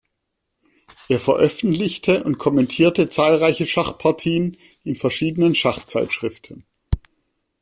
[1.09, 6.65] Er veröffentlichte und kommentierte zahlreiche Schachpartien in verschiedenen Schachzeitschriften.